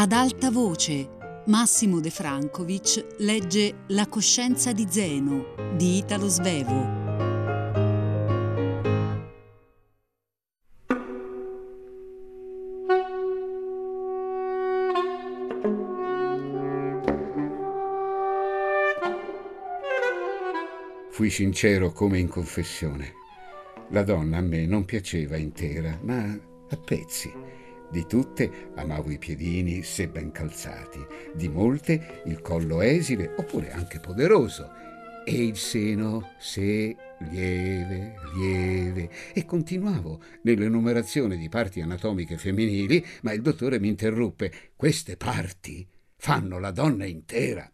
[0.00, 7.06] Ad alta voce, Massimo De Francovic legge La coscienza di Zeno di Italo Svevo.
[21.10, 23.14] Fui sincero come in confessione.
[23.88, 27.47] La donna a me non piaceva intera, ma a pezzi
[27.90, 34.00] di tutte amavo i piedini se ben calzati, di molte il collo esile oppure anche
[34.00, 34.70] poderoso
[35.24, 36.96] e il seno se
[37.30, 44.72] lieve, lieve e continuavo nell'enumerazione di parti anatomiche femminili, ma il dottore mi interruppe.
[44.74, 47.70] Queste parti fanno la donna intera.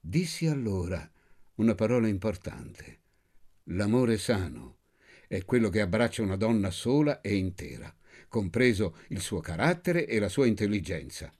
[0.00, 1.08] Dissi allora
[1.56, 2.98] una parola importante.
[3.64, 4.78] L'amore sano
[5.28, 7.94] è quello che abbraccia una donna sola e intera
[8.30, 11.30] compreso il suo carattere e la sua intelligenza.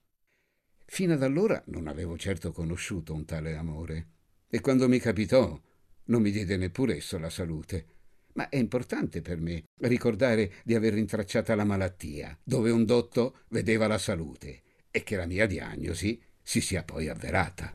[0.85, 4.07] Fino ad allora non avevo certo conosciuto un tale amore,
[4.49, 5.59] e quando mi capitò
[6.05, 7.85] non mi diede neppure esso la salute.
[8.33, 13.87] Ma è importante per me ricordare di aver rintracciata la malattia, dove un dotto vedeva
[13.87, 14.61] la salute,
[14.91, 17.73] e che la mia diagnosi si sia poi avverata.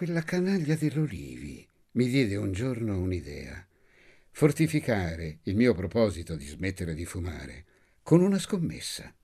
[0.00, 3.62] Quella canaglia dell'Olivi mi diede un giorno un'idea.
[4.30, 7.66] Fortificare il mio proposito di smettere di fumare
[8.02, 9.14] con una scommessa.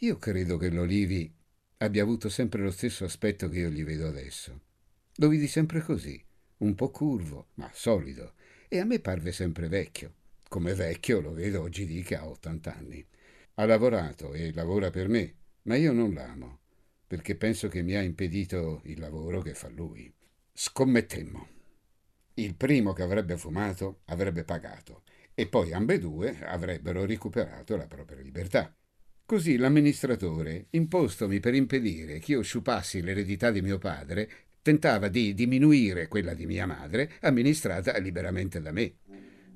[0.00, 1.34] Io credo che l'Olivi
[1.78, 4.60] abbia avuto sempre lo stesso aspetto che io gli vedo adesso.
[5.14, 6.22] Lo vidi sempre così,
[6.58, 8.34] un po' curvo, ma solido,
[8.68, 10.12] e a me parve sempre vecchio.
[10.50, 13.02] Come vecchio lo vedo oggi di che ha 80 anni.
[13.54, 16.58] Ha lavorato e lavora per me, ma io non l'amo
[17.14, 20.12] perché penso che mi ha impedito il lavoro che fa lui.
[20.52, 21.46] Scommettemmo.
[22.34, 28.74] Il primo che avrebbe fumato avrebbe pagato e poi ambedue avrebbero recuperato la propria libertà.
[29.24, 34.28] Così l'amministratore, impostomi per impedire che io sciupassi l'eredità di mio padre,
[34.60, 38.94] tentava di diminuire quella di mia madre, amministrata liberamente da me.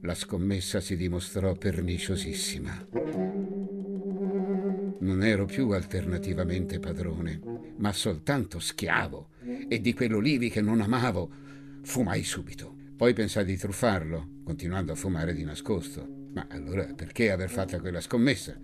[0.02, 3.87] La scommessa si dimostrò perniciosissima
[5.00, 7.40] non ero più alternativamente padrone,
[7.76, 9.30] ma soltanto schiavo,
[9.68, 11.30] e di quell'olivi che non amavo
[11.82, 12.74] fumai subito.
[12.96, 16.06] Poi pensai di truffarlo, continuando a fumare di nascosto.
[16.32, 18.58] Ma allora perché aver fatto quella scommessa?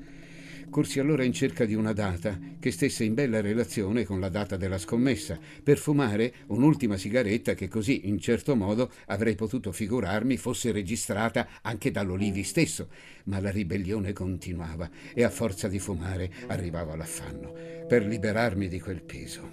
[0.70, 4.56] Corsi allora in cerca di una data che stesse in bella relazione con la data
[4.56, 10.72] della scommessa, per fumare un'ultima sigaretta che così, in certo modo, avrei potuto figurarmi fosse
[10.72, 12.88] registrata anche dall'Olivi stesso.
[13.24, 17.52] Ma la ribellione continuava e a forza di fumare arrivava l'affanno.
[17.86, 19.48] Per liberarmi di quel peso,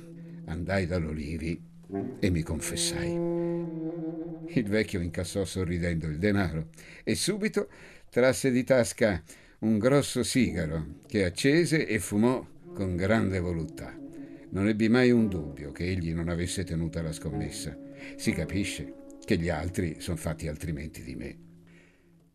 [0.45, 1.61] andai dall'Olivi
[2.19, 3.11] e mi confessai.
[4.53, 6.69] Il vecchio incassò sorridendo il denaro
[7.03, 7.69] e subito
[8.09, 9.21] trasse di tasca
[9.61, 13.95] un grosso sigaro che accese e fumò con grande voluttà.
[14.49, 17.77] Non ebbi mai un dubbio che egli non avesse tenuta la scommessa.
[18.15, 21.37] Si capisce che gli altri sono fatti altrimenti di me.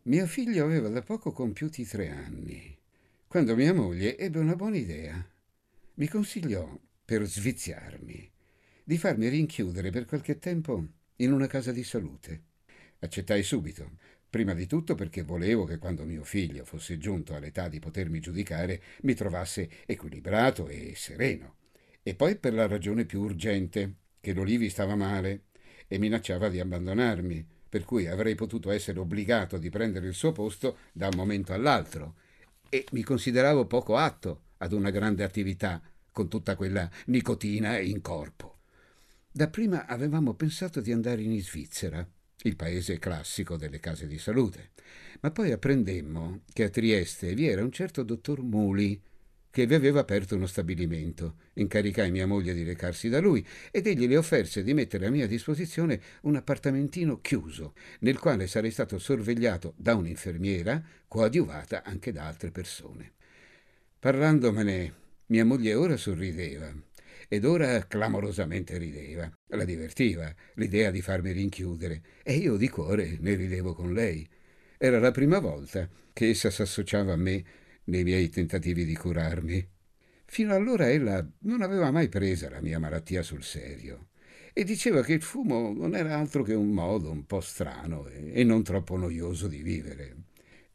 [0.03, 2.78] Mio figlio aveva da poco compiuti tre anni,
[3.26, 5.28] quando mia moglie ebbe una buona idea.
[5.94, 8.31] Mi consigliò, per sviziarmi,
[8.84, 10.86] di farmi rinchiudere per qualche tempo
[11.16, 12.44] in una casa di salute.
[13.00, 13.91] Accettai subito,
[14.28, 18.82] Prima di tutto perché volevo che quando mio figlio fosse giunto all'età di potermi giudicare
[19.03, 21.54] mi trovasse equilibrato e sereno.
[22.03, 25.44] E poi per la ragione più urgente, che l'Olivi stava male
[25.88, 30.78] e minacciava di abbandonarmi, per cui avrei potuto essere obbligato di prendere il suo posto
[30.92, 32.16] da un momento all'altro.
[32.69, 38.59] E mi consideravo poco atto ad una grande attività con tutta quella nicotina in corpo.
[39.31, 42.06] Dapprima avevamo pensato di andare in Svizzera
[42.42, 44.70] il paese classico delle case di salute.
[45.20, 49.00] Ma poi apprendemmo che a Trieste vi era un certo dottor Muli
[49.50, 51.36] che vi aveva aperto uno stabilimento.
[51.54, 55.27] Incaricai mia moglie di recarsi da lui ed egli le offerse di mettere a mia
[55.27, 62.50] disposizione un appartamentino chiuso, nel quale sarei stato sorvegliato da un'infermiera, coadiuvata anche da altre
[62.50, 63.12] persone.
[63.98, 64.92] Parlandomene,
[65.28, 66.71] mia moglie ora sorrideva
[67.28, 69.31] ed ora clamorosamente rideva.
[69.49, 74.27] La divertiva l'idea di farmi rinchiudere e io di cuore ne ridevo con lei.
[74.78, 77.45] Era la prima volta che essa s'associava a me
[77.84, 79.69] nei miei tentativi di curarmi.
[80.25, 84.09] Fino allora ella non aveva mai presa la mia malattia sul serio
[84.53, 88.43] e diceva che il fumo non era altro che un modo un po' strano e
[88.43, 90.17] non troppo noioso di vivere.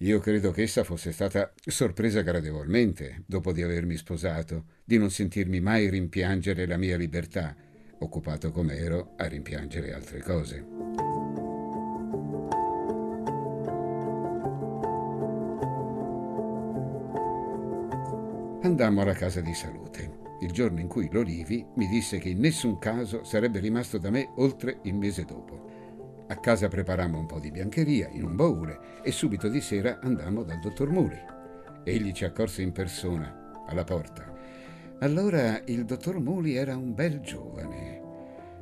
[0.02, 5.60] Io credo che essa fosse stata sorpresa gradevolmente, dopo di avermi sposato, di non sentirmi
[5.60, 7.56] mai rimpiangere la mia libertà,
[8.00, 10.66] occupato com'ero a rimpiangere altre cose.
[18.64, 22.80] Andammo alla casa di salute, il giorno in cui l'Olivi mi disse che in nessun
[22.80, 25.71] caso sarebbe rimasto da me oltre il mese dopo.
[26.32, 30.44] A casa preparammo un po' di biancheria in un baule e subito di sera andammo
[30.44, 31.20] dal dottor Muli.
[31.84, 34.34] Egli ci accorse in persona, alla porta.
[35.00, 38.02] Allora il dottor Muli era un bel giovane.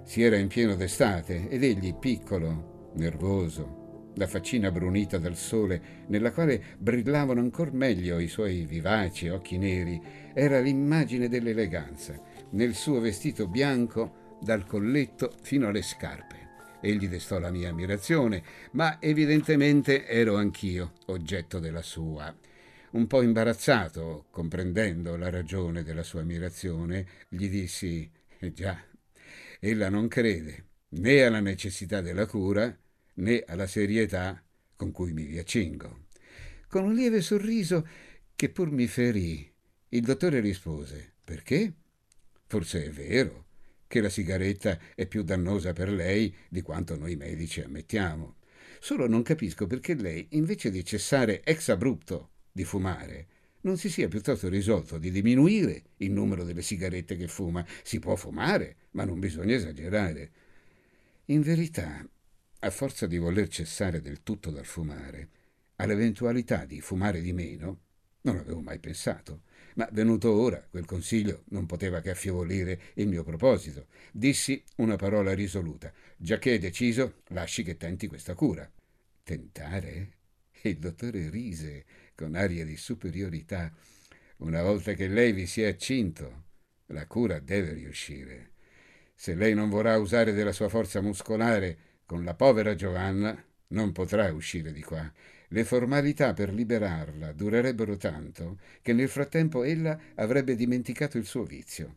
[0.03, 6.31] Si era in pieno d'estate ed egli, piccolo, nervoso, la faccina brunita dal sole, nella
[6.31, 10.01] quale brillavano ancor meglio i suoi vivaci occhi neri,
[10.33, 12.19] era l'immagine dell'eleganza,
[12.49, 16.48] nel suo vestito bianco dal colletto fino alle scarpe.
[16.81, 18.41] Egli destò la mia ammirazione,
[18.71, 22.33] ma evidentemente ero anch'io oggetto della sua.
[22.91, 28.09] Un po' imbarazzato, comprendendo la ragione della sua ammirazione, gli dissi:
[28.39, 28.81] eh Già,
[29.59, 32.75] ella non crede né alla necessità della cura
[33.15, 34.41] né alla serietà
[34.75, 36.05] con cui mi vi accingo.
[36.69, 37.85] Con un lieve sorriso
[38.35, 39.51] che pur mi ferì,
[39.89, 41.73] il dottore rispose: Perché?
[42.47, 43.47] Forse è vero
[43.89, 48.35] che la sigaretta è più dannosa per lei di quanto noi medici ammettiamo.
[48.79, 53.27] Solo non capisco perché lei, invece di cessare ex abrupto di fumare,
[53.61, 57.65] non si sia piuttosto risolto di diminuire il numero delle sigarette che fuma.
[57.81, 60.31] Si può fumare, ma non bisogna esagerare.
[61.25, 62.07] In verità,
[62.59, 65.29] a forza di voler cessare del tutto dal fumare,
[65.77, 67.79] all'eventualità di fumare di meno,
[68.21, 69.41] non avevo mai pensato.
[69.75, 73.87] Ma venuto ora, quel consiglio non poteva che affievolire il mio proposito.
[74.11, 75.91] Dissi una parola risoluta.
[76.17, 78.69] Giacché è deciso, lasci che tenti questa cura.
[79.23, 80.17] Tentare?
[80.63, 81.85] Il dottore rise
[82.15, 83.73] con aria di superiorità.
[84.37, 86.43] Una volta che lei vi si è accinto,
[86.87, 88.51] la cura deve riuscire.
[89.15, 94.31] Se lei non vorrà usare della sua forza muscolare, con la povera Giovanna non potrà
[94.33, 95.11] uscire di qua.
[95.49, 101.95] Le formalità per liberarla durerebbero tanto che nel frattempo ella avrebbe dimenticato il suo vizio.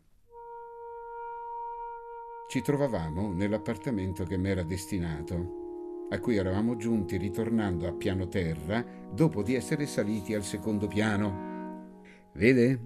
[2.49, 8.85] Ci trovavamo nell'appartamento che mi era destinato, a cui eravamo giunti ritornando a piano terra
[9.11, 11.91] dopo di essere saliti al secondo piano.
[12.33, 12.79] Vede?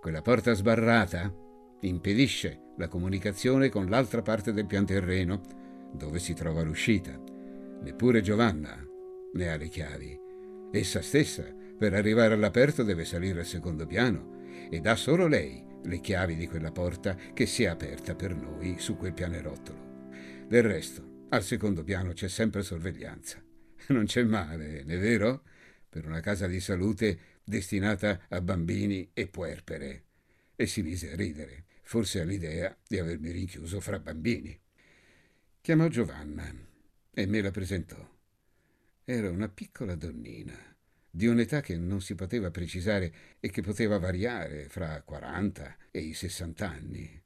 [0.00, 1.32] Quella porta sbarrata
[1.80, 5.40] impedisce la comunicazione con l'altra parte del pian terreno
[5.92, 7.33] dove si trova l'uscita.
[7.84, 8.82] Neppure Giovanna
[9.34, 10.18] ne ha le chiavi.
[10.72, 11.44] Essa stessa,
[11.78, 14.40] per arrivare all'aperto, deve salire al secondo piano
[14.70, 18.76] ed ha solo lei le chiavi di quella porta che si è aperta per noi
[18.78, 20.08] su quel pianerottolo.
[20.48, 23.44] Del resto, al secondo piano c'è sempre sorveglianza.
[23.88, 25.42] Non c'è male, è vero?
[25.86, 30.04] Per una casa di salute destinata a bambini e puerpere.
[30.56, 34.58] E si mise a ridere, forse all'idea di avermi rinchiuso fra bambini.
[35.60, 36.72] Chiamò Giovanna
[37.14, 37.96] e me la presentò.
[39.04, 40.56] Era una piccola donnina,
[41.08, 46.12] di un'età che non si poteva precisare e che poteva variare fra 40 e i
[46.12, 47.22] 60 anni.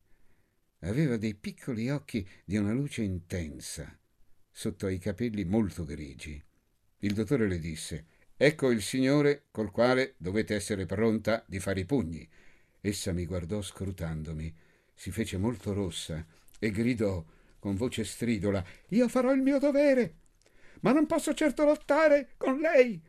[0.81, 3.99] Aveva dei piccoli occhi di una luce intensa,
[4.51, 6.41] sotto ai capelli molto grigi.
[6.99, 8.07] Il dottore le disse:
[8.37, 12.29] Ecco il signore col quale dovete essere pronta di fare i pugni.
[12.81, 14.55] Essa mi guardò scrutandomi,
[14.95, 16.25] si fece molto rossa
[16.59, 17.25] e gridò
[17.59, 20.15] con voce stridola Io farò il mio dovere,
[20.81, 23.01] ma non posso certo lottare con lei.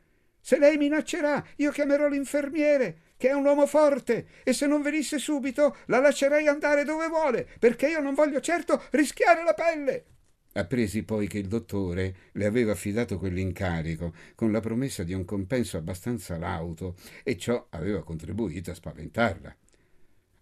[0.42, 5.20] Se lei minaccerà, io chiamerò l'infermiere, che è un uomo forte, e se non venisse
[5.20, 10.06] subito la lascerei andare dove vuole, perché io non voglio certo rischiare la pelle.
[10.54, 15.78] Appresi poi che il dottore le aveva affidato quell'incarico con la promessa di un compenso
[15.78, 19.56] abbastanza lauto e ciò aveva contribuito a spaventarla.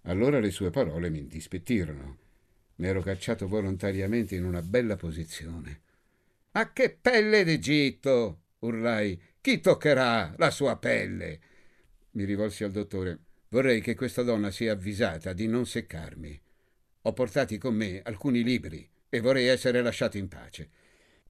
[0.04, 2.27] Allora le sue parole mi indispettirono.
[2.78, 5.82] Mi ero cacciato volontariamente in una bella posizione.
[6.52, 8.42] A che pelle d'Egitto!
[8.60, 9.20] urlai.
[9.42, 11.40] Chi toccherà la sua pelle?
[12.12, 13.20] Mi rivolsi al dottore.
[13.50, 16.40] Vorrei che questa donna sia avvisata di non seccarmi.
[17.04, 20.70] Ho portati con me alcuni libri e vorrei essere lasciato in pace.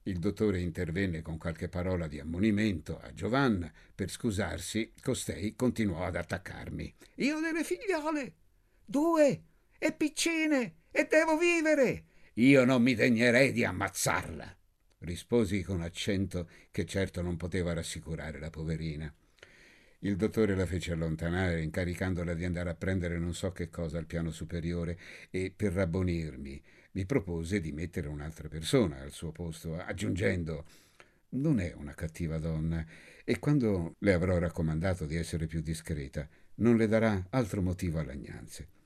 [0.02, 3.72] Il dottore intervenne con qualche parola di ammonimento a Giovanna.
[3.94, 6.94] Per scusarsi, costei continuò ad attaccarmi.
[7.16, 8.34] Io delle figliole,
[8.84, 9.42] due,
[9.78, 12.06] e piccine, e devo vivere.
[12.34, 14.56] Io non mi degnerei di ammazzarla,
[15.00, 19.14] risposi con accento che certo non poteva rassicurare la poverina.
[20.00, 24.06] Il dottore la fece allontanare, incaricandola di andare a prendere non so che cosa al
[24.06, 24.98] piano superiore
[25.30, 26.60] e, per rabbonirmi,
[26.92, 30.64] mi propose di mettere un'altra persona al suo posto, aggiungendo
[31.30, 32.84] non è una cattiva donna
[33.24, 38.04] e quando le avrò raccomandato di essere più discreta, non le darà altro motivo a
[38.04, 38.77] lagnanze.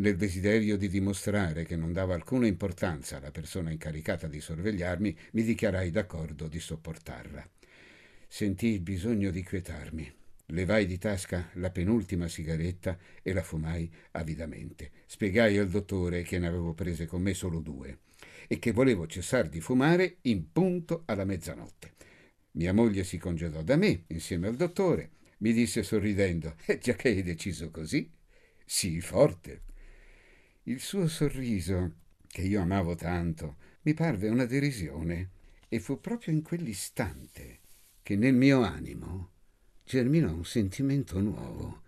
[0.00, 5.42] Nel desiderio di dimostrare che non dava alcuna importanza alla persona incaricata di sorvegliarmi, mi
[5.42, 7.46] dichiarai d'accordo di sopportarla.
[8.26, 10.10] Sentii il bisogno di quietarmi.
[10.46, 14.90] Levai di tasca la penultima sigaretta e la fumai avidamente.
[15.04, 17.98] Spiegai al dottore che ne avevo prese con me solo due
[18.48, 21.92] e che volevo cessare di fumare in punto alla mezzanotte.
[22.52, 25.10] Mia moglie si congedò da me insieme al dottore.
[25.40, 28.10] Mi disse sorridendo: eh, Già che hai deciso così,
[28.64, 29.68] sii forte.
[30.64, 31.94] Il suo sorriso,
[32.26, 35.30] che io amavo tanto, mi parve una derisione
[35.68, 37.60] e fu proprio in quell'istante
[38.02, 39.30] che nel mio animo
[39.84, 41.82] germinò un sentimento nuovo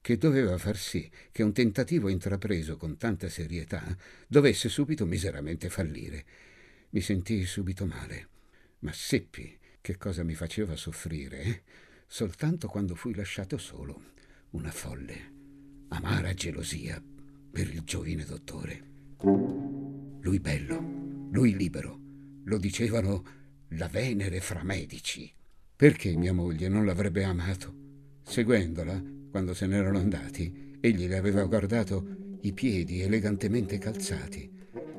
[0.00, 3.96] che doveva far sì che un tentativo intrapreso con tanta serietà
[4.28, 6.24] dovesse subito miseramente fallire.
[6.90, 8.28] Mi sentii subito male,
[8.80, 11.62] ma seppi che cosa mi faceva soffrire
[12.06, 14.12] soltanto quando fui lasciato solo.
[14.50, 15.32] Una folle,
[15.88, 17.02] amara gelosia
[17.54, 18.82] per il giovine dottore.
[19.20, 22.00] Lui bello, lui libero,
[22.46, 23.22] lo dicevano
[23.68, 25.32] la Venere fra medici.
[25.76, 27.72] Perché mia moglie non l'avrebbe amato?
[28.24, 34.50] Seguendola, quando se n'erano andati, egli le aveva guardato i piedi elegantemente calzati.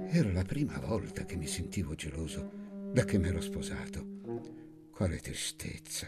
[0.08, 2.50] Era la prima volta che mi sentivo geloso
[2.94, 4.14] da che m'ero sposato.
[4.92, 6.08] Quale tristezza!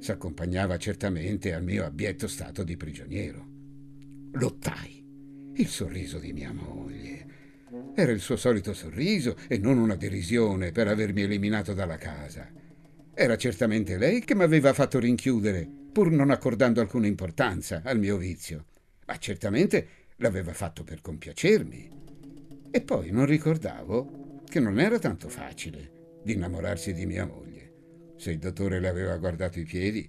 [0.00, 3.46] S'accompagnava certamente al mio abietto stato di prigioniero.
[4.32, 5.03] Lottai.
[5.56, 7.26] Il sorriso di mia moglie.
[7.94, 12.50] Era il suo solito sorriso e non una derisione per avermi eliminato dalla casa.
[13.14, 18.16] Era certamente lei che mi aveva fatto rinchiudere, pur non accordando alcuna importanza al mio
[18.16, 18.64] vizio.
[19.06, 21.90] Ma certamente l'aveva fatto per compiacermi.
[22.72, 27.72] E poi non ricordavo che non era tanto facile di innamorarsi di mia moglie.
[28.16, 30.08] Se il dottore le aveva guardato i piedi,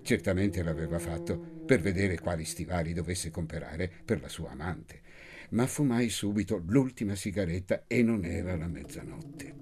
[0.00, 5.02] certamente l'aveva fatto per vedere quali stivali dovesse comprare per la sua amante.
[5.50, 9.54] Ma fumai subito l'ultima sigaretta e non era la mezzanotte,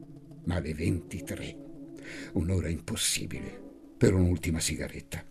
[0.45, 1.57] ma le ventitré.
[2.35, 3.61] Un'ora impossibile
[3.97, 5.25] per un'ultima sigaretta.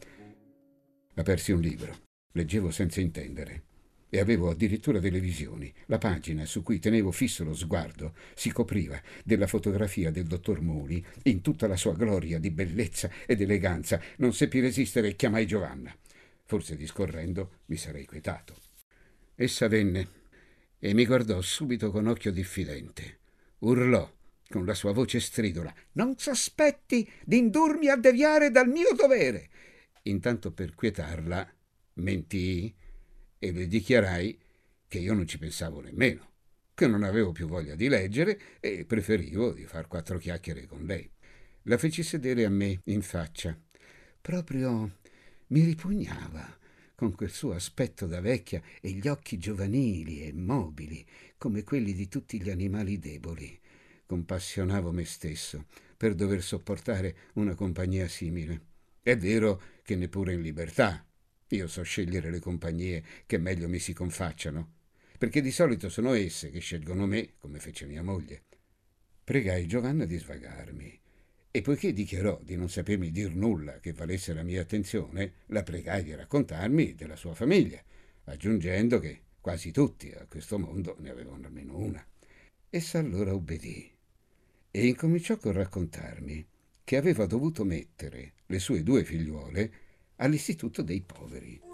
[1.16, 2.02] Apersi un libro.
[2.32, 3.66] Leggevo senza intendere.
[4.10, 5.72] E avevo addirittura delle visioni.
[5.88, 11.04] La pagina su cui tenevo fisso lo sguardo si copriva della fotografia del dottor Muli
[11.24, 14.00] in tutta la sua gloria di bellezza ed eleganza.
[14.18, 15.96] Non seppi resistere e chiamai Giovanna.
[16.46, 18.56] Forse discorrendo mi sarei quietato.
[19.36, 20.22] Essa venne
[20.80, 23.20] e mi guardò subito con occhio diffidente.
[23.60, 24.12] Urlò
[24.50, 25.74] con la sua voce stridula.
[25.94, 29.50] Non sospetti di indurmi a deviare dal mio dovere.
[30.04, 31.52] Intanto per quietarla
[31.94, 32.76] mentii
[33.40, 34.40] e le dichiarai
[34.88, 36.32] che io non ci pensavo nemmeno,
[36.74, 41.10] che non avevo più voglia di leggere e preferivo di far quattro chiacchiere con lei.
[41.64, 43.58] La feci sedere a me in faccia.
[44.22, 45.00] Proprio
[45.54, 46.58] mi ripugnava
[46.96, 51.06] con quel suo aspetto da vecchia e gli occhi giovanili e mobili,
[51.38, 53.60] come quelli di tutti gli animali deboli
[54.06, 58.62] compassionavo me stesso per dover sopportare una compagnia simile.
[59.02, 61.06] È vero che neppure in libertà
[61.48, 64.74] io so scegliere le compagnie che meglio mi si confacciano,
[65.18, 68.44] perché di solito sono esse che scelgono me, come fece mia moglie.
[69.24, 71.03] Pregai Giovanna di svagarmi
[71.56, 76.04] e poiché dichiarò di non sapermi dir nulla che valesse la mia attenzione, la pregai
[76.04, 77.80] di raccontarmi della sua famiglia,
[78.24, 82.04] aggiungendo che quasi tutti a questo mondo ne avevano almeno una.
[82.72, 83.88] Essa allora obbedì
[84.72, 86.44] e incominciò col raccontarmi
[86.84, 89.74] che aveva dovuto mettere le sue due figliuole
[90.16, 91.73] all'istituto dei poveri.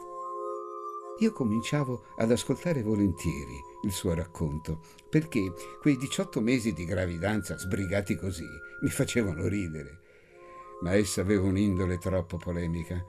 [1.21, 8.15] Io cominciavo ad ascoltare volentieri il suo racconto, perché quei 18 mesi di gravidanza sbrigati
[8.15, 8.47] così
[8.81, 9.99] mi facevano ridere.
[10.81, 13.03] Ma essa aveva un'indole troppo polemica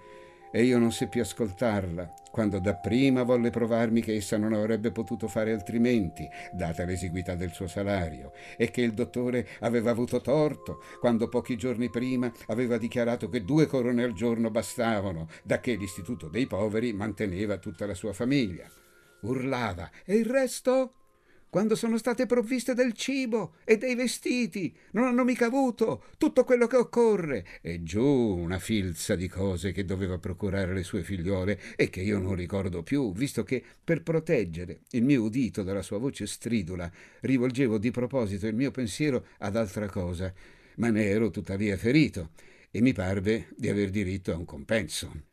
[0.50, 5.52] e io non seppi ascoltarla, quando dapprima volle provarmi che essa non avrebbe potuto fare
[5.52, 11.56] altrimenti, data l'esiguità del suo salario, e che il dottore aveva avuto torto, quando pochi
[11.56, 16.92] giorni prima aveva dichiarato che due corone al giorno bastavano, da che l'istituto dei poveri
[16.92, 18.68] manteneva tutta la sua famiglia.
[19.22, 20.99] Urlava, e il resto?
[21.50, 26.68] Quando sono state provviste del cibo e dei vestiti, non hanno mica avuto tutto quello
[26.68, 27.44] che occorre.
[27.60, 32.20] E giù una filza di cose che doveva procurare le sue figliole e che io
[32.20, 36.90] non ricordo più, visto che per proteggere il mio udito dalla sua voce stridula
[37.22, 40.32] rivolgevo di proposito il mio pensiero ad altra cosa,
[40.76, 42.30] ma ne ero tuttavia ferito
[42.70, 45.24] e mi parve di aver diritto a un compenso.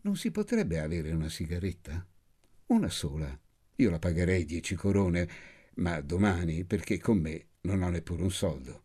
[0.00, 2.06] Non si potrebbe avere una sigaretta?
[2.68, 3.38] Una sola
[3.76, 5.28] io la pagherei dieci corone,
[5.76, 8.82] ma domani perché con me non ho neppure un soldo.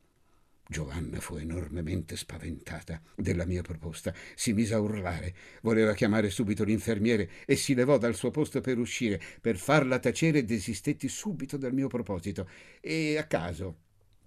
[0.72, 7.30] Giovanna fu enormemente spaventata della mia proposta, si mise a urlare, voleva chiamare subito l'infermiere
[7.46, 9.20] e si levò dal suo posto per uscire.
[9.42, 12.48] Per farla tacere desistetti subito dal mio proposito
[12.82, 13.78] e a caso,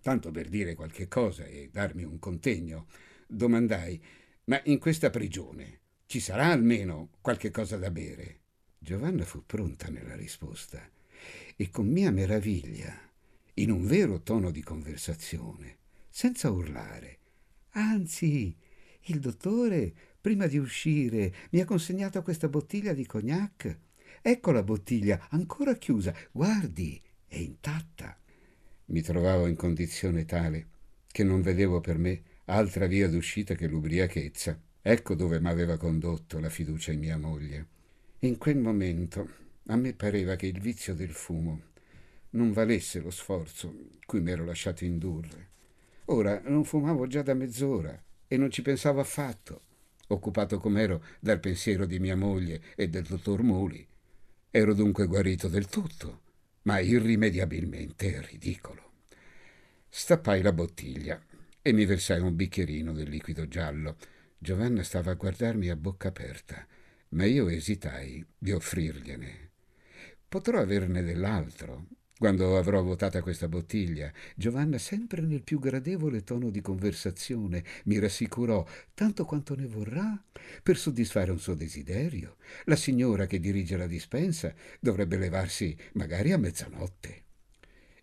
[0.00, 2.88] tanto per dire qualche cosa e darmi un contegno,
[3.28, 4.02] domandai:
[4.44, 8.41] Ma in questa prigione ci sarà almeno qualche cosa da bere.
[8.82, 10.82] Giovanna fu pronta nella risposta
[11.54, 12.92] e con mia meraviglia,
[13.54, 15.76] in un vero tono di conversazione,
[16.08, 17.18] senza urlare.
[17.74, 18.52] Anzi,
[19.02, 23.78] il dottore, prima di uscire, mi ha consegnato questa bottiglia di cognac.
[24.20, 26.12] Ecco la bottiglia, ancora chiusa.
[26.32, 28.18] Guardi, è intatta.
[28.86, 30.70] Mi trovavo in condizione tale
[31.06, 34.60] che non vedevo per me altra via d'uscita che l'ubriachezza.
[34.82, 37.80] Ecco dove m'aveva condotto la fiducia in mia moglie.
[38.24, 39.28] In quel momento
[39.66, 41.70] a me pareva che il vizio del fumo
[42.30, 45.48] non valesse lo sforzo cui mi ero lasciato indurre.
[46.04, 49.62] Ora non fumavo già da mezz'ora e non ci pensavo affatto,
[50.06, 53.84] occupato com'ero dal pensiero di mia moglie e del dottor Muli.
[54.52, 56.20] Ero dunque guarito del tutto,
[56.62, 58.90] ma irrimediabilmente ridicolo.
[59.88, 61.20] Stappai la bottiglia
[61.60, 63.96] e mi versai un bicchierino del liquido giallo.
[64.38, 66.64] Giovanna stava a guardarmi a bocca aperta,
[67.12, 69.50] ma io esitai di offrirgliene.
[70.28, 71.86] Potrò averne dell'altro,
[72.22, 78.64] quando avrò votata questa bottiglia, Giovanna, sempre nel più gradevole tono di conversazione, mi rassicurò
[78.94, 80.22] tanto quanto ne vorrà
[80.62, 82.36] per soddisfare un suo desiderio.
[82.66, 87.22] La signora che dirige la dispensa dovrebbe levarsi magari a mezzanotte.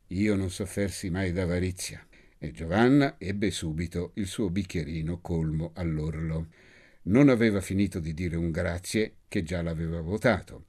[0.08, 2.06] Io non soffersi mai d'avarizia
[2.38, 6.48] e Giovanna ebbe subito il suo bicchierino colmo all'orlo.
[7.02, 10.66] Non aveva finito di dire un grazie che già l'aveva votato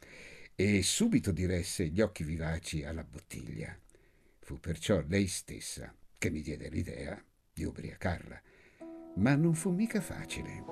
[0.54, 3.76] e subito diresse gli occhi vivaci alla bottiglia.
[4.38, 7.20] Fu perciò lei stessa che mi diede l'idea
[7.52, 8.40] di ubriacarla.
[9.16, 10.64] Ma non fu mica facile.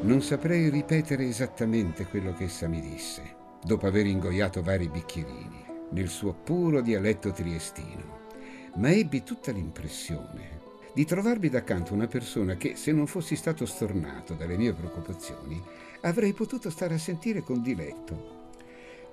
[0.00, 6.08] Non saprei ripetere esattamente quello che essa mi disse, dopo aver ingoiato vari bicchierini, nel
[6.08, 8.28] suo puro dialetto triestino,
[8.76, 10.53] ma ebbi tutta l'impressione
[10.94, 15.60] di trovarmi d'accanto una persona che, se non fossi stato stornato dalle mie preoccupazioni,
[16.02, 18.52] avrei potuto stare a sentire con diletto.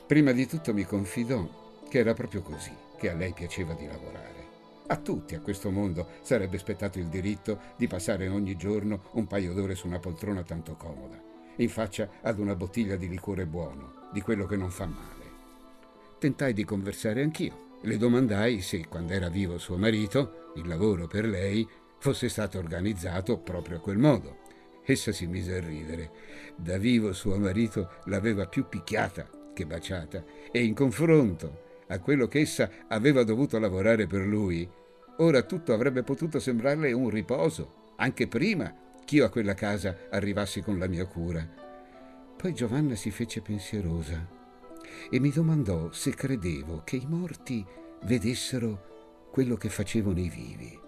[0.05, 4.29] Prima di tutto mi confidò che era proprio così, che a lei piaceva di lavorare.
[4.87, 9.53] A tutti a questo mondo sarebbe spettato il diritto di passare ogni giorno un paio
[9.53, 11.19] d'ore su una poltrona tanto comoda,
[11.55, 15.29] in faccia ad una bottiglia di liquore buono, di quello che non fa male.
[16.19, 21.25] Tentai di conversare anch'io le domandai se, quando era vivo suo marito, il lavoro per
[21.25, 21.67] lei
[21.97, 24.39] fosse stato organizzato proprio a quel modo.
[24.83, 26.11] Essa si mise a ridere.
[26.55, 32.39] Da vivo suo marito l'aveva più picchiata che baciata e in confronto a quello che
[32.39, 34.67] essa aveva dovuto lavorare per lui,
[35.17, 40.77] ora tutto avrebbe potuto sembrarle un riposo, anche prima ch'io a quella casa arrivassi con
[40.77, 41.47] la mia cura.
[42.37, 44.39] Poi Giovanna si fece pensierosa
[45.09, 47.65] e mi domandò se credevo che i morti
[48.03, 50.79] vedessero quello che facevano i vivi.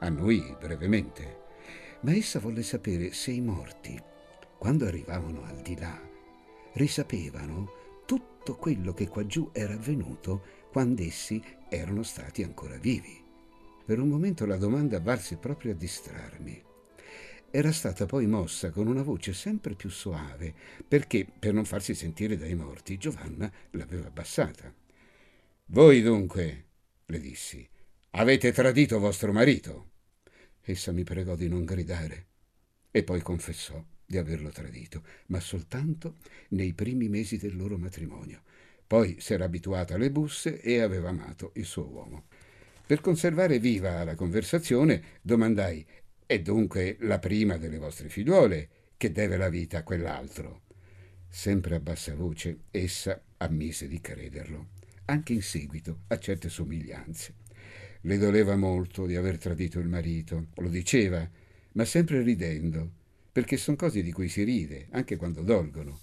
[0.00, 1.42] A noi brevemente.
[2.00, 4.00] Ma essa volle sapere se i morti,
[4.58, 5.98] quando arrivavano al di là,
[6.74, 13.22] risapevano tutto quello che qua giù era avvenuto quando essi erano stati ancora vivi.
[13.84, 16.72] Per un momento la domanda valse proprio a distrarmi
[17.56, 20.52] era stata poi mossa con una voce sempre più soave,
[20.88, 24.74] perché, per non farsi sentire dai morti, Giovanna l'aveva abbassata.
[25.66, 26.64] Voi dunque,
[27.06, 27.64] le dissi,
[28.10, 29.90] avete tradito vostro marito?
[30.62, 32.26] Essa mi pregò di non gridare
[32.90, 36.16] e poi confessò di averlo tradito, ma soltanto
[36.48, 38.42] nei primi mesi del loro matrimonio.
[38.84, 42.24] Poi s'era abituata alle busse e aveva amato il suo uomo.
[42.84, 45.86] Per conservare viva la conversazione, domandai
[46.26, 50.62] è dunque la prima delle vostre figliuole che deve la vita a quell'altro.
[51.28, 54.68] Sempre a bassa voce, essa ammise di crederlo,
[55.06, 57.34] anche in seguito a certe somiglianze.
[58.00, 61.28] Le doleva molto di aver tradito il marito, lo diceva,
[61.72, 62.90] ma sempre ridendo,
[63.30, 66.00] perché sono cose di cui si ride, anche quando dolgono,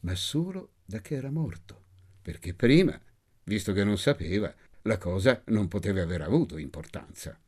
[0.00, 1.82] ma solo da che era morto,
[2.20, 3.00] perché prima,
[3.44, 7.38] visto che non sapeva, la cosa non poteva aver avuto importanza.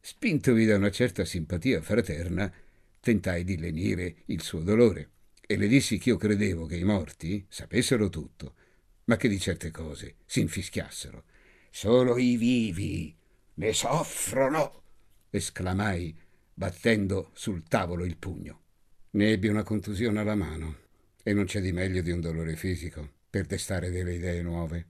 [0.00, 2.52] Spintovi da una certa simpatia fraterna,
[3.00, 5.10] tentai di lenire il suo dolore
[5.46, 8.54] e le dissi che io credevo che i morti sapessero tutto,
[9.04, 11.24] ma che di certe cose si infischiassero.
[11.70, 13.14] Solo i vivi
[13.54, 14.82] ne soffrono,
[15.30, 16.16] esclamai,
[16.54, 18.60] battendo sul tavolo il pugno.
[19.10, 20.76] Ne ebbi una contusione alla mano
[21.22, 24.86] e non c'è di meglio di un dolore fisico per destare delle idee nuove.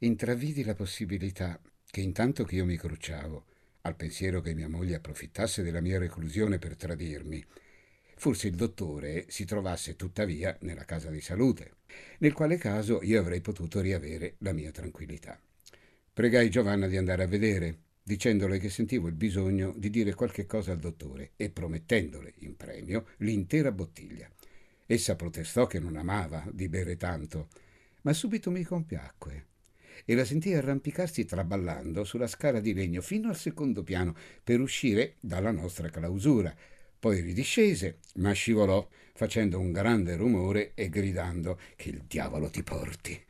[0.00, 1.60] Intravidi la possibilità
[1.90, 3.44] che intanto che io mi cruciavo,
[3.86, 7.44] al pensiero che mia moglie approfittasse della mia reclusione per tradirmi.
[8.16, 11.76] Forse il dottore si trovasse tuttavia nella casa di salute,
[12.18, 15.40] nel quale caso io avrei potuto riavere la mia tranquillità.
[16.12, 20.72] Pregai Giovanna di andare a vedere dicendole che sentivo il bisogno di dire qualche cosa
[20.72, 24.28] al dottore e promettendole in premio l'intera bottiglia.
[24.86, 27.48] Essa protestò che non amava di bere tanto,
[28.02, 29.46] ma subito mi compiacque
[30.04, 35.14] e la sentii arrampicarsi traballando sulla scala di legno fino al secondo piano per uscire
[35.20, 36.54] dalla nostra clausura.
[36.98, 43.20] Poi ridiscese, ma scivolò facendo un grande rumore e gridando che il diavolo ti porti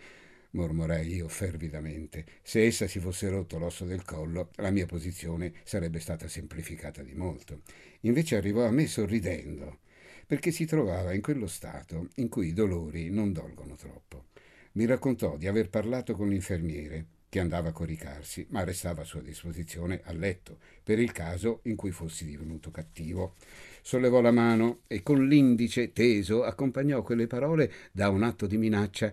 [0.57, 2.25] mormorai io fervidamente.
[2.43, 7.15] Se essa si fosse rotto l'osso del collo, la mia posizione sarebbe stata semplificata di
[7.15, 7.61] molto.
[8.01, 9.81] Invece arrivò a me sorridendo,
[10.27, 14.25] perché si trovava in quello stato in cui i dolori non dolgono troppo.
[14.77, 19.23] Mi raccontò di aver parlato con l'infermiere, che andava a coricarsi, ma restava a sua
[19.23, 23.37] disposizione a letto, per il caso in cui fossi divenuto cattivo.
[23.81, 29.11] Sollevò la mano e con l'indice teso accompagnò quelle parole da un atto di minaccia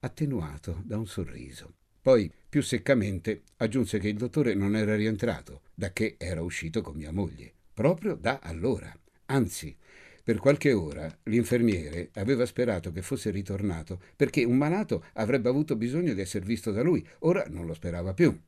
[0.00, 1.74] attenuato da un sorriso.
[2.00, 6.96] Poi, più seccamente, aggiunse che il dottore non era rientrato, da che era uscito con
[6.96, 8.90] mia moglie, proprio da allora.
[9.26, 9.76] Anzi,
[10.22, 16.14] per qualche ora l'infermiere aveva sperato che fosse ritornato perché un malato avrebbe avuto bisogno
[16.14, 18.38] di essere visto da lui, ora non lo sperava più.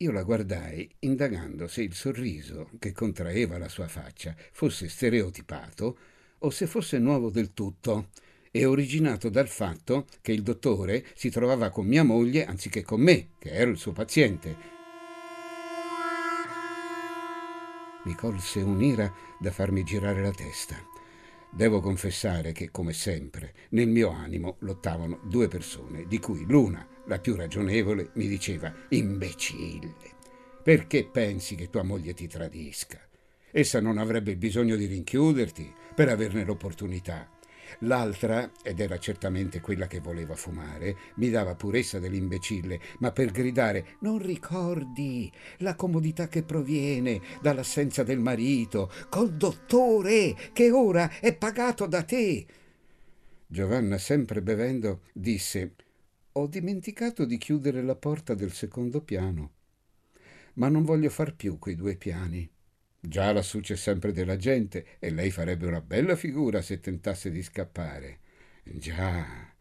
[0.00, 5.98] Io la guardai indagando se il sorriso che contraeva la sua faccia fosse stereotipato
[6.38, 8.10] o se fosse nuovo del tutto
[8.50, 13.30] è originato dal fatto che il dottore si trovava con mia moglie anziché con me,
[13.38, 14.56] che ero il suo paziente.
[18.04, 20.97] Mi colse un'ira da farmi girare la testa.
[21.50, 27.18] Devo confessare che, come sempre, nel mio animo lottavano due persone, di cui l'una, la
[27.18, 29.94] più ragionevole, mi diceva imbecille.
[30.62, 33.00] Perché pensi che tua moglie ti tradisca?
[33.50, 37.28] Essa non avrebbe bisogno di rinchiuderti per averne l'opportunità.
[37.80, 43.96] L'altra, ed era certamente quella che voleva fumare, mi dava purezza dell'imbecille, ma per gridare
[44.00, 51.86] non ricordi la comodità che proviene dall'assenza del marito, col dottore che ora è pagato
[51.86, 52.46] da te.
[53.46, 55.74] Giovanna, sempre bevendo, disse
[56.32, 59.52] Ho dimenticato di chiudere la porta del secondo piano,
[60.54, 62.48] ma non voglio far più quei due piani.
[63.00, 67.42] Già lassù c'è sempre della gente e lei farebbe una bella figura se tentasse di
[67.44, 68.18] scappare.
[68.64, 69.54] Già,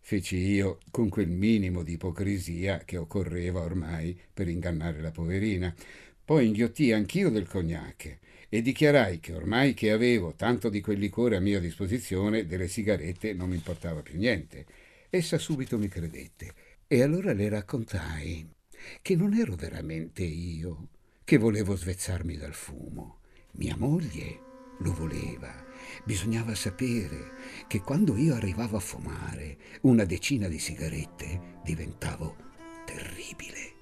[0.00, 5.72] feci io con quel minimo di ipocrisia che occorreva ormai per ingannare la poverina.
[6.24, 8.18] Poi inghiottii anch'io del cognac
[8.48, 13.32] e dichiarai che ormai che avevo tanto di quel liquore a mia disposizione, delle sigarette
[13.32, 14.66] non mi importava più niente.
[15.08, 16.52] Essa subito mi credette
[16.88, 18.46] e allora le raccontai
[19.00, 20.88] che non ero veramente io
[21.32, 23.20] che volevo svezzarmi dal fumo.
[23.52, 24.40] Mia moglie
[24.80, 25.64] lo voleva.
[26.04, 27.30] Bisognava sapere
[27.68, 32.36] che quando io arrivavo a fumare una decina di sigarette diventavo
[32.84, 33.72] terribile.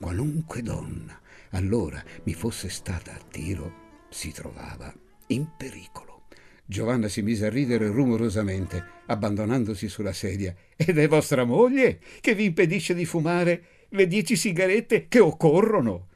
[0.00, 1.16] Qualunque donna
[1.50, 3.72] allora mi fosse stata a tiro
[4.08, 4.92] si trovava
[5.28, 6.26] in pericolo.
[6.66, 10.52] Giovanna si mise a ridere rumorosamente, abbandonandosi sulla sedia.
[10.74, 16.08] Ed è vostra moglie che vi impedisce di fumare le dieci sigarette che occorrono.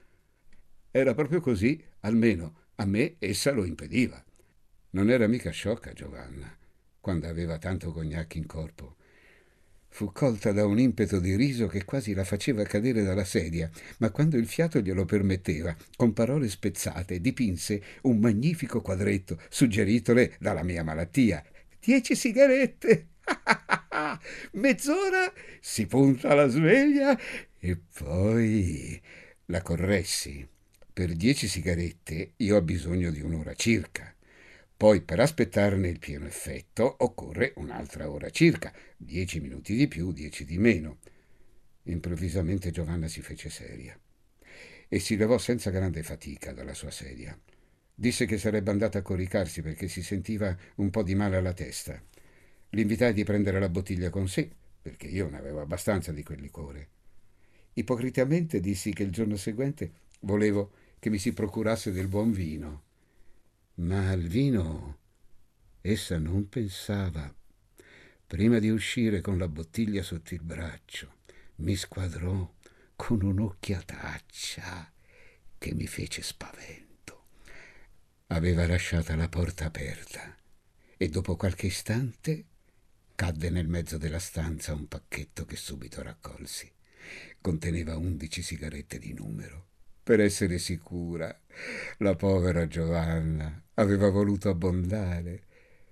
[0.97, 4.25] Era proprio così, almeno a me essa lo impediva.
[4.91, 6.57] Non era mica sciocca Giovanna,
[7.01, 8.95] quando aveva tanto cognac in corpo.
[9.89, 14.11] Fu colta da un impeto di riso che quasi la faceva cadere dalla sedia, ma
[14.11, 20.85] quando il fiato glielo permetteva, con parole spezzate, dipinse un magnifico quadretto suggeritole dalla mia
[20.85, 21.45] malattia.
[21.81, 23.09] Dieci sigarette!
[24.53, 27.19] Mezz'ora si punta la sveglia
[27.59, 29.03] e poi
[29.47, 30.53] la corressi.
[30.95, 34.15] Per dieci sigarette io ho bisogno di un'ora circa.
[34.77, 40.45] Poi per aspettarne il pieno effetto occorre un'altra ora circa, dieci minuti di più, dieci
[40.45, 40.99] di meno.
[41.87, 43.99] Improvvisamente Giovanna si fece seria
[44.87, 47.37] e si levò senza grande fatica dalla sua sedia.
[47.93, 52.01] Disse che sarebbe andata a coricarsi perché si sentiva un po' di male alla testa.
[52.71, 54.49] L'invitai di prendere la bottiglia con sé,
[54.81, 56.89] perché io ne avevo abbastanza di quel liquore.
[57.73, 62.83] Ipocritamente dissi che il giorno seguente volevo che mi si procurasse del buon vino.
[63.75, 65.01] Ma al vino
[65.83, 67.31] essa non pensava.
[68.27, 71.17] Prima di uscire con la bottiglia sotto il braccio,
[71.57, 72.51] mi squadrò
[72.97, 74.93] con un'occhiataccia
[75.59, 77.27] che mi fece spavento.
[78.29, 80.35] Aveva lasciata la porta aperta
[80.97, 82.47] e dopo qualche istante
[83.15, 86.73] cadde nel mezzo della stanza un pacchetto che subito raccolsi.
[87.43, 89.73] Conteneva undici sigarette di numero
[90.05, 91.37] per essere sicura.
[91.99, 95.47] La povera Giovanna aveva voluto abbondare.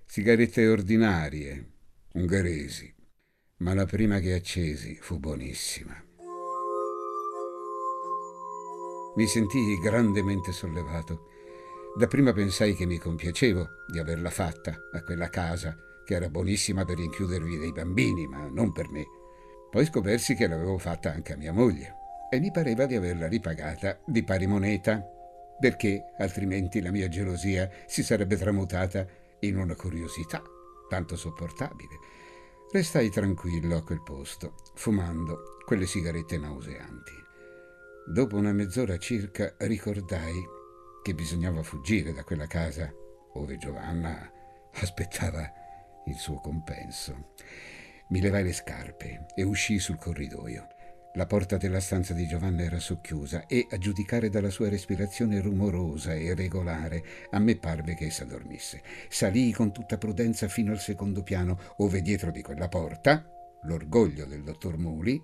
[0.05, 1.71] Sigarette ordinarie,
[2.13, 2.93] ungheresi,
[3.57, 6.11] ma la prima che accesi fu buonissima.
[9.15, 11.27] mi sentii grandemente sollevato.
[11.95, 16.97] Dapprima pensai che mi compiacevo di averla fatta a quella casa, che era buonissima per
[16.97, 19.05] rinchiudervi dei bambini, ma non per me.
[19.69, 22.01] Poi scopersi che l'avevo fatta anche a mia moglie
[22.33, 25.07] e mi pareva di averla ripagata di pari moneta,
[25.59, 29.05] perché altrimenti la mia gelosia si sarebbe tramutata
[29.41, 30.41] in una curiosità
[30.89, 31.99] tanto sopportabile.
[32.71, 37.11] Restai tranquillo a quel posto, fumando quelle sigarette nauseanti.
[38.11, 40.33] Dopo una mezz'ora circa ricordai
[41.03, 42.91] che bisognava fuggire da quella casa
[43.31, 44.27] dove Giovanna
[44.73, 45.53] aspettava
[46.07, 47.33] il suo compenso.
[48.09, 50.72] Mi levai le scarpe e uscii sul corridoio.
[51.15, 56.15] La porta della stanza di Giovanna era socchiusa e, a giudicare dalla sua respirazione rumorosa
[56.15, 58.81] e regolare, a me parve che essa dormisse.
[59.09, 63.29] Salii con tutta prudenza fino al secondo piano, ove dietro di quella porta,
[63.63, 65.21] l'orgoglio del dottor Muli,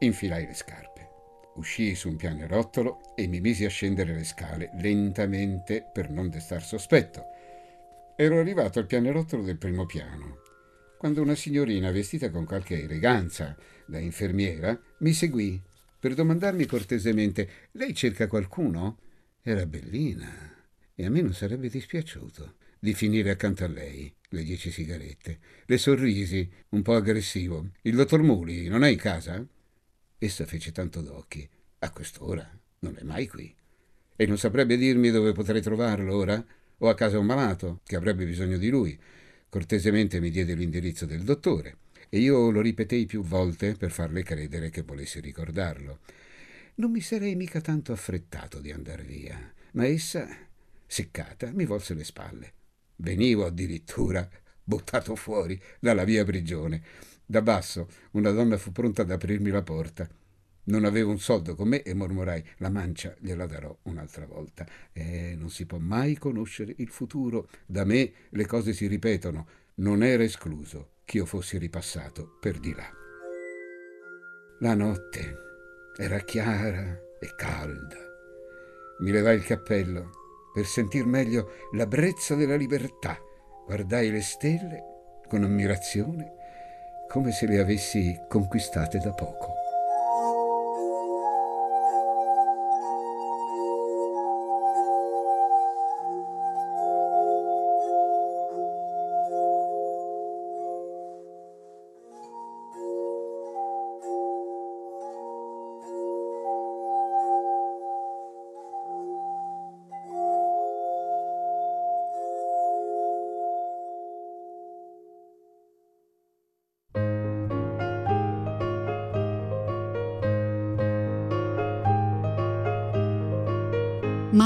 [0.00, 1.08] infilai le scarpe.
[1.54, 6.62] Uscii su un pianerottolo e mi misi a scendere le scale lentamente per non destar
[6.62, 7.24] sospetto.
[8.16, 10.40] Ero arrivato al pianerottolo del primo piano,
[11.02, 15.60] quando una signorina vestita con qualche eleganza da infermiera mi seguì
[15.98, 19.00] per domandarmi cortesemente Lei cerca qualcuno?
[19.42, 20.30] Era bellina
[20.94, 25.40] e a me non sarebbe dispiaciuto di finire accanto a lei le dieci sigarette.
[25.66, 27.70] Le sorrisi, un po' aggressivo.
[27.82, 29.44] Il dottor Muli non è in casa?
[30.18, 31.48] Essa fece tanto d'occhi.
[31.80, 33.52] A quest'ora non è mai qui.
[34.14, 36.46] E non saprebbe dirmi dove potrei trovarlo ora?
[36.78, 38.96] O a casa un malato che avrebbe bisogno di lui.
[39.52, 41.76] Cortesemente mi diede l'indirizzo del dottore
[42.08, 45.98] e io lo ripetei più volte per farle credere che volessi ricordarlo.
[46.76, 50.26] Non mi sarei mica tanto affrettato di andar via, ma essa,
[50.86, 52.52] seccata, mi volse le spalle.
[52.96, 54.26] Venivo addirittura
[54.64, 56.82] buttato fuori dalla mia prigione
[57.26, 60.08] da basso una donna fu pronta ad aprirmi la porta.
[60.64, 64.64] Non avevo un soldo con me e mormorai la mancia gliela darò un'altra volta.
[64.92, 67.48] Eh, non si può mai conoscere il futuro.
[67.66, 69.46] Da me le cose si ripetono.
[69.76, 72.88] Non era escluso che io fossi ripassato per di là.
[74.60, 75.36] La notte
[75.96, 77.96] era chiara e calda.
[79.00, 80.10] Mi levai il cappello
[80.54, 83.18] per sentir meglio la brezza della libertà.
[83.66, 84.82] Guardai le stelle
[85.28, 86.34] con ammirazione
[87.08, 89.61] come se le avessi conquistate da poco.